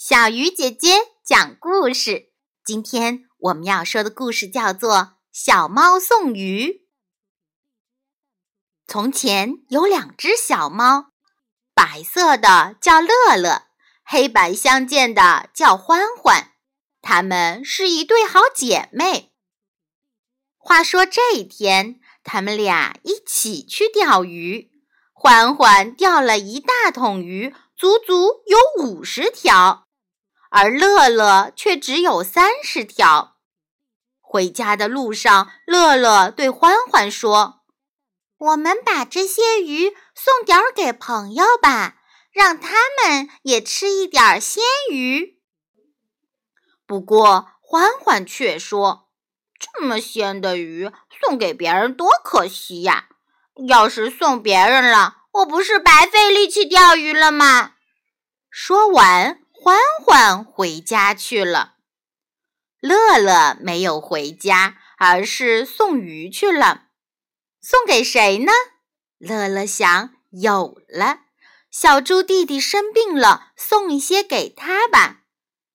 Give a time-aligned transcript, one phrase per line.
[0.00, 0.90] 小鱼姐姐
[1.24, 2.30] 讲故事。
[2.64, 4.94] 今天我们要说的故事叫做
[5.32, 6.66] 《小猫送鱼》。
[8.86, 11.06] 从前有两只小猫，
[11.74, 13.64] 白色的叫乐乐，
[14.04, 16.52] 黑白相间的叫欢欢，
[17.02, 19.32] 它们是一对好姐妹。
[20.56, 24.70] 话说这一天，他们俩一起去钓鱼，
[25.12, 29.87] 欢欢钓了一大桶鱼，足足有五十条。
[30.50, 33.36] 而乐乐却只有三十条。
[34.20, 37.62] 回家的路上，乐乐对欢欢说
[38.36, 41.96] ：“我们把这些鱼送点儿给朋友吧，
[42.30, 45.38] 让他们也吃一点鲜鱼。”
[46.86, 49.08] 不过，欢欢却说
[49.58, 50.90] ：“这么鲜的鱼
[51.22, 53.08] 送给别人多可惜呀！
[53.66, 57.72] 要是送别人了，我不是白费力气钓鱼了吗？”
[58.50, 59.40] 说完。
[59.68, 61.74] 欢欢回家去了，
[62.80, 66.84] 乐乐没有回家，而是送鱼去了。
[67.60, 68.52] 送给谁呢？
[69.18, 71.18] 乐乐想，有了，
[71.70, 75.18] 小猪弟弟生病了，送一些给他吧。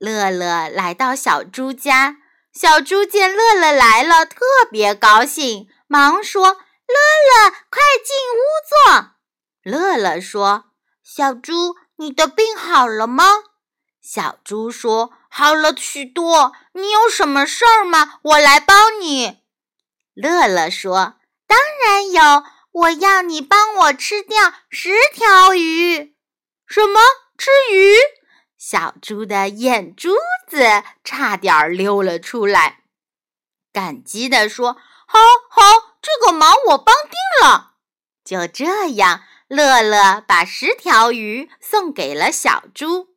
[0.00, 2.16] 乐乐来到小猪家，
[2.52, 6.42] 小猪见乐乐来了，特别高兴，忙说
[6.90, 6.96] ：“乐
[7.28, 9.12] 乐，快进屋坐。”
[9.62, 10.72] 乐乐说
[11.06, 13.44] ：“小猪，你的病好了吗？”
[14.08, 18.20] 小猪说：“好了许多，你有什么事儿吗？
[18.22, 19.40] 我来帮你。”
[20.14, 21.14] 乐乐说
[21.48, 26.14] ：“当然有，我要你帮我吃掉十条鱼。”
[26.68, 27.00] 什么？
[27.36, 27.96] 吃鱼？
[28.56, 30.14] 小猪的眼珠
[30.48, 32.84] 子差点溜了出来，
[33.72, 35.18] 感激地说：“好
[35.50, 35.62] 好，
[36.00, 37.72] 这个忙我帮定了。”
[38.24, 43.15] 就这样，乐乐把十条鱼送给了小猪。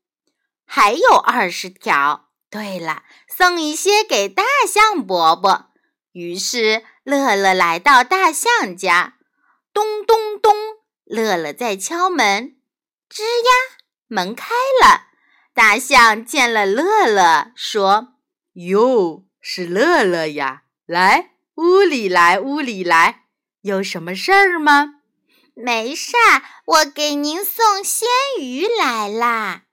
[0.71, 2.29] 还有二十条。
[2.51, 5.71] 对了，送一些给大象伯伯。
[6.11, 9.15] 于是乐乐来到大象家，
[9.73, 10.55] 咚咚咚，
[11.05, 12.55] 乐乐在敲门。
[13.09, 13.77] 吱呀，
[14.07, 15.07] 门开了。
[15.55, 18.13] 大象见了乐乐，说
[18.53, 20.63] ：“哟，是乐乐呀！
[20.85, 23.23] 来，屋里来，屋里来，
[23.61, 25.01] 有什么事儿吗
[25.55, 28.07] ？”“没事儿，我给您送鲜
[28.39, 29.63] 鱼来啦。”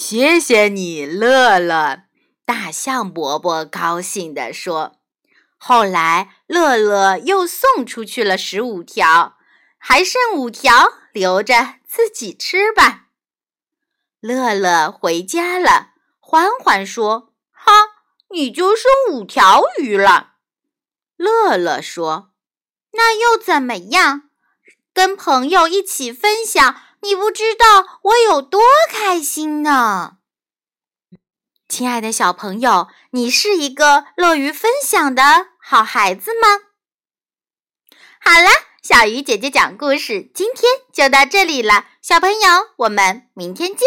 [0.00, 2.04] 谢谢你，乐乐。
[2.44, 5.00] 大象伯伯高兴地说
[5.58, 9.36] ：“后来，乐乐又送出去了十五条，
[9.76, 13.06] 还剩五条，留着自己吃吧。”
[14.22, 15.94] 乐乐回家了。
[16.20, 17.72] 欢欢说：“哈，
[18.30, 20.34] 你就剩五条鱼了。”
[21.18, 22.30] 乐乐说
[22.94, 24.30] ：“那又怎么样？
[24.94, 28.60] 跟朋友一起分享。”你不知道我有多
[28.90, 30.18] 开心呢，
[31.68, 36.48] 亲爱的小朋友，你是一个乐于分享的好孩子吗？
[38.20, 38.48] 好了，
[38.82, 42.40] 小鱼姐姐讲故事，今天就到这里了，小朋友，
[42.76, 43.86] 我们明天见。